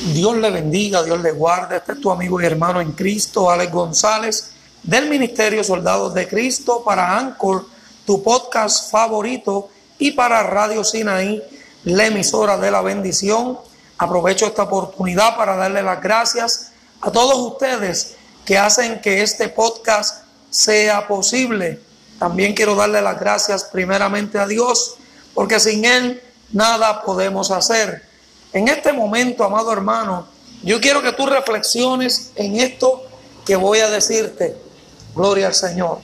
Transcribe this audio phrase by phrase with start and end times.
[0.00, 1.76] Dios le bendiga, Dios le guarde.
[1.76, 4.50] Este es tu amigo y hermano en Cristo, Alex González,
[4.82, 7.66] del Ministerio Soldados de Cristo, para Anchor,
[8.06, 9.68] tu podcast favorito,
[9.98, 11.42] y para Radio Sinaí,
[11.84, 13.58] la emisora de la bendición.
[13.98, 16.72] Aprovecho esta oportunidad para darle las gracias
[17.02, 21.78] a todos ustedes que hacen que este podcast sea posible.
[22.18, 24.94] También quiero darle las gracias primeramente a Dios,
[25.34, 26.22] porque sin Él
[26.52, 28.09] nada podemos hacer.
[28.52, 30.26] En este momento, amado hermano,
[30.62, 33.02] yo quiero que tú reflexiones en esto
[33.46, 34.56] que voy a decirte.
[35.14, 35.98] Gloria al Señor.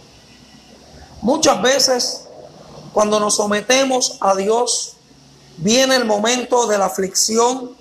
[1.22, 2.28] Muchas veces,
[2.92, 4.94] cuando nos sometemos a Dios,
[5.56, 7.72] viene el momento de la aflicción,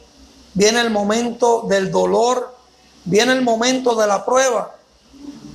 [0.53, 2.55] viene el momento del dolor,
[3.03, 4.75] viene el momento de la prueba.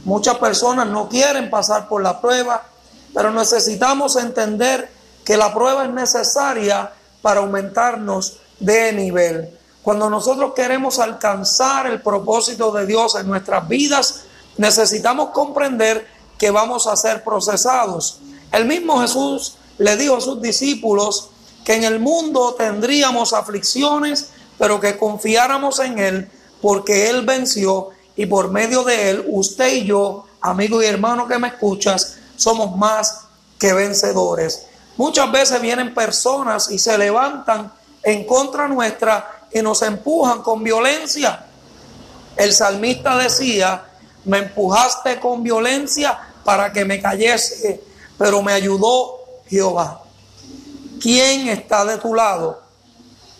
[0.04, 2.64] Muchas personas no quieren pasar por la prueba,
[3.12, 4.90] pero necesitamos entender
[5.24, 6.92] que la prueba es necesaria
[7.22, 9.58] para aumentarnos de nivel.
[9.82, 14.22] Cuando nosotros queremos alcanzar el propósito de Dios en nuestras vidas,
[14.56, 16.06] necesitamos comprender
[16.38, 18.20] que vamos a ser procesados.
[18.52, 21.30] El mismo Jesús le dijo a sus discípulos
[21.64, 28.26] que en el mundo tendríamos aflicciones, pero que confiáramos en Él porque Él venció y
[28.26, 33.22] por medio de Él, usted y yo, amigo y hermano que me escuchas, somos más
[33.58, 34.66] que vencedores.
[34.96, 41.46] Muchas veces vienen personas y se levantan en contra nuestra y nos empujan con violencia.
[42.36, 43.84] El salmista decía,
[44.24, 47.82] me empujaste con violencia para que me cayese,
[48.16, 50.02] pero me ayudó Jehová.
[51.00, 52.62] ¿Quién está de tu lado?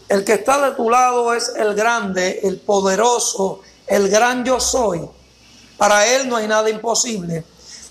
[0.08, 5.08] El que está de tu lado es el grande, el poderoso, el gran yo soy.
[5.77, 7.44] Para él no hay nada imposible.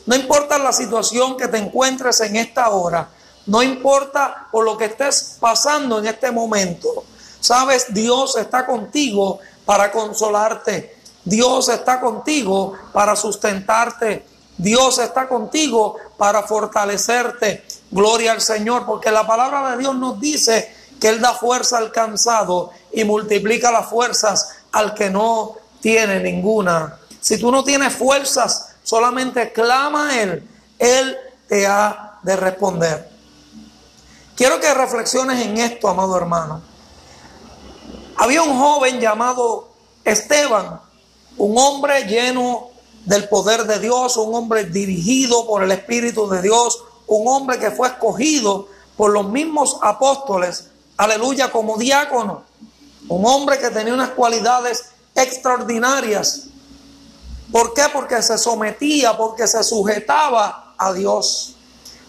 [0.06, 3.09] No importa la situación que te encuentres en esta hora,
[3.50, 7.03] no importa por lo que estés pasando en este momento.
[7.39, 10.95] Sabes, Dios está contigo para consolarte.
[11.25, 14.23] Dios está contigo para sustentarte.
[14.56, 17.66] Dios está contigo para fortalecerte.
[17.90, 21.91] Gloria al Señor, porque la palabra de Dios nos dice que Él da fuerza al
[21.91, 27.00] cansado y multiplica las fuerzas al que no tiene ninguna.
[27.19, 30.47] Si tú no tienes fuerzas, solamente clama a Él.
[30.78, 33.19] Él te ha de responder.
[34.39, 36.61] Quiero que reflexiones en esto, amado hermano.
[38.16, 39.67] Había un joven llamado
[40.05, 40.79] Esteban,
[41.35, 42.69] un hombre lleno
[43.03, 47.69] del poder de Dios, un hombre dirigido por el Espíritu de Dios, un hombre que
[47.69, 52.44] fue escogido por los mismos apóstoles, aleluya, como diácono,
[53.09, 54.85] un hombre que tenía unas cualidades
[55.16, 56.44] extraordinarias.
[57.51, 57.88] ¿Por qué?
[57.91, 61.57] Porque se sometía, porque se sujetaba a Dios.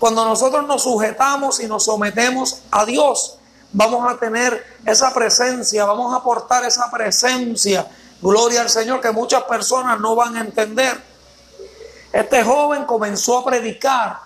[0.00, 3.36] Cuando nosotros nos sujetamos y nos sometemos a Dios,
[3.70, 7.86] vamos a tener esa presencia, vamos a aportar esa presencia.
[8.22, 10.98] Gloria al Señor que muchas personas no van a entender.
[12.14, 14.20] Este joven comenzó a predicar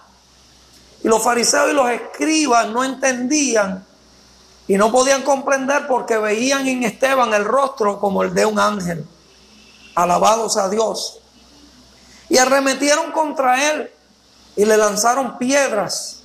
[1.03, 3.85] y los fariseos y los escribas no entendían
[4.69, 9.05] y no podían comprender porque veían en Esteban el rostro como el de un ángel.
[9.97, 11.19] Alabados a Dios.
[12.29, 13.91] Y arremetieron contra él
[14.57, 16.21] y le lanzaron piedras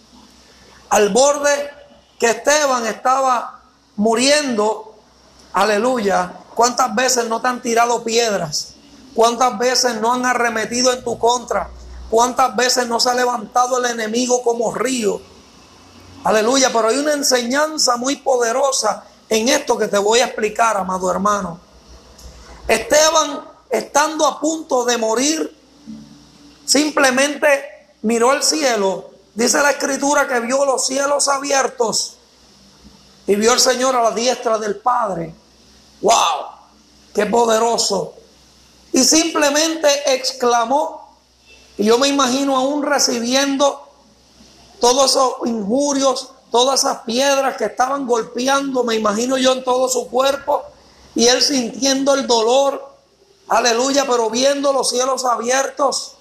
[0.90, 1.72] al borde
[2.20, 3.62] que Esteban estaba
[3.96, 4.96] muriendo.
[5.54, 6.34] Aleluya.
[6.54, 8.74] ¿Cuántas veces no te han tirado piedras?
[9.16, 11.70] ¿Cuántas veces no han arremetido en tu contra?
[12.10, 15.22] ¿Cuántas veces no se ha levantado el enemigo como río?
[16.24, 21.10] Aleluya, pero hay una enseñanza muy poderosa en esto que te voy a explicar, amado
[21.10, 21.60] hermano.
[22.68, 25.56] Esteban, estando a punto de morir,
[26.66, 32.16] simplemente miró al cielo, dice la escritura que vio los cielos abiertos
[33.28, 35.34] y vio al Señor a la diestra del Padre.
[36.02, 36.14] ¡Wow!
[37.14, 38.14] ¡Qué poderoso!
[38.92, 41.16] Y simplemente exclamó,
[41.78, 43.88] y yo me imagino aún recibiendo
[44.80, 50.08] todos esos injurios, todas esas piedras que estaban golpeando, me imagino yo en todo su
[50.08, 50.64] cuerpo,
[51.14, 52.96] y él sintiendo el dolor,
[53.48, 56.16] aleluya, pero viendo los cielos abiertos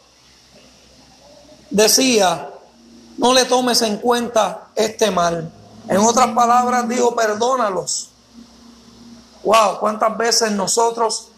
[1.70, 2.50] decía,
[3.16, 5.50] no le tomes en cuenta este mal.
[5.88, 8.10] En otras palabras dijo, perdónalos.
[9.42, 11.28] Wow, cuántas veces nosotros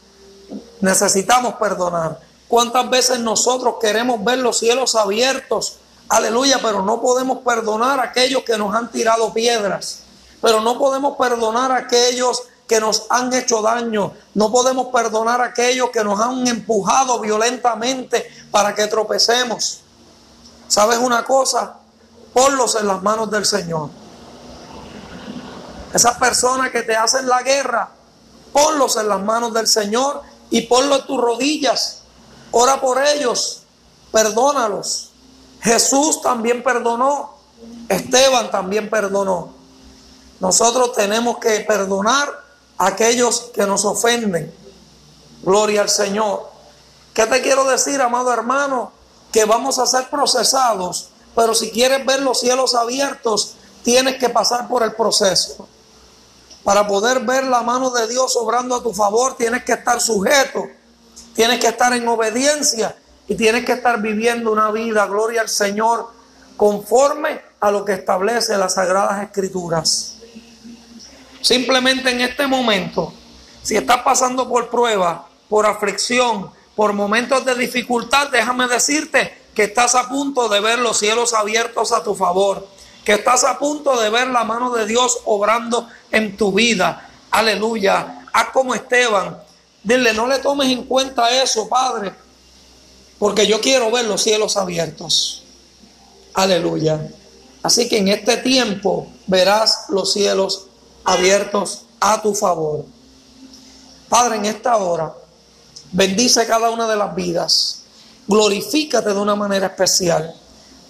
[0.80, 2.18] necesitamos perdonar.
[2.48, 5.76] Cuántas veces nosotros queremos ver los cielos abiertos.
[6.08, 10.00] Aleluya, pero no podemos perdonar a aquellos que nos han tirado piedras.
[10.42, 14.12] Pero no podemos perdonar a aquellos que nos han hecho daño.
[14.34, 19.82] No podemos perdonar a aquellos que nos han empujado violentamente para que tropecemos.
[20.70, 21.78] ¿Sabes una cosa?
[22.32, 23.90] Ponlos en las manos del Señor.
[25.92, 27.88] Esas personas que te hacen la guerra,
[28.52, 32.02] ponlos en las manos del Señor y ponlos en tus rodillas.
[32.52, 33.64] Ora por ellos,
[34.12, 35.10] perdónalos.
[35.60, 37.34] Jesús también perdonó,
[37.88, 39.52] Esteban también perdonó.
[40.38, 42.28] Nosotros tenemos que perdonar
[42.78, 44.54] a aquellos que nos ofenden.
[45.42, 46.48] Gloria al Señor.
[47.12, 48.99] ¿Qué te quiero decir, amado hermano?
[49.32, 54.68] Que vamos a ser procesados, pero si quieres ver los cielos abiertos, tienes que pasar
[54.68, 55.68] por el proceso.
[56.64, 60.64] Para poder ver la mano de Dios obrando a tu favor, tienes que estar sujeto,
[61.34, 62.96] tienes que estar en obediencia
[63.26, 66.10] y tienes que estar viviendo una vida, gloria al Señor,
[66.56, 70.16] conforme a lo que establece las Sagradas Escrituras.
[71.40, 73.14] Simplemente en este momento,
[73.62, 76.50] si estás pasando por prueba, por aflicción,
[76.80, 81.92] por momentos de dificultad, déjame decirte que estás a punto de ver los cielos abiertos
[81.92, 82.66] a tu favor,
[83.04, 87.06] que estás a punto de ver la mano de Dios obrando en tu vida.
[87.32, 88.24] Aleluya.
[88.32, 89.42] Haz como Esteban.
[89.82, 92.14] Dile, no le tomes en cuenta eso, Padre,
[93.18, 95.42] porque yo quiero ver los cielos abiertos.
[96.32, 97.10] Aleluya.
[97.62, 100.68] Así que en este tiempo verás los cielos
[101.04, 102.86] abiertos a tu favor.
[104.08, 105.12] Padre, en esta hora,
[105.92, 107.82] bendice cada una de las vidas.
[108.26, 110.34] Glorifícate de una manera especial.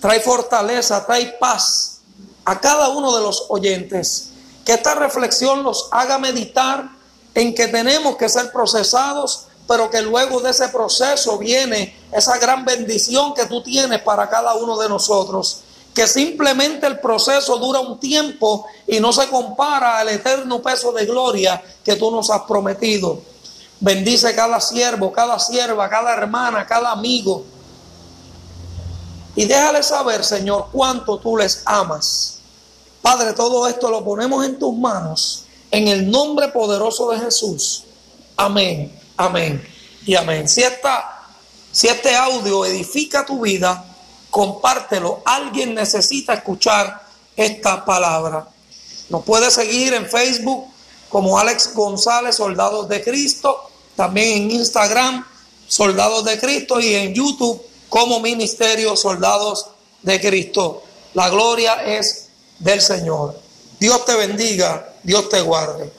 [0.01, 2.01] Trae fortaleza, trae paz
[2.45, 4.31] a cada uno de los oyentes.
[4.65, 6.91] Que esta reflexión los haga meditar
[7.35, 12.65] en que tenemos que ser procesados, pero que luego de ese proceso viene esa gran
[12.65, 15.63] bendición que tú tienes para cada uno de nosotros
[15.95, 21.05] que simplemente el proceso dura un tiempo y no se compara al eterno peso de
[21.07, 23.21] gloria que tú nos has prometido.
[23.81, 27.45] Bendice cada siervo, cada sierva, cada hermana, cada amigo.
[29.35, 32.39] Y déjale saber, Señor, cuánto tú les amas.
[33.01, 37.85] Padre, todo esto lo ponemos en tus manos, en el nombre poderoso de Jesús.
[38.37, 39.67] Amén, amén
[40.05, 40.47] y amén.
[40.47, 41.23] Si, esta,
[41.73, 43.83] si este audio edifica tu vida,
[44.29, 45.23] compártelo.
[45.25, 47.03] Alguien necesita escuchar
[47.35, 48.47] esta palabra.
[49.09, 50.67] Nos puede seguir en Facebook
[51.09, 53.70] como Alex González, Soldados de Cristo,
[54.01, 55.27] también en Instagram,
[55.69, 57.61] Soldados de Cristo, y en YouTube
[57.91, 59.67] como Ministerio Soldados
[60.01, 60.83] de Cristo.
[61.13, 63.39] La gloria es del Señor.
[63.79, 65.93] Dios te bendiga, Dios te guarde.